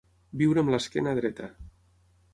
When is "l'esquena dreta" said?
0.75-1.51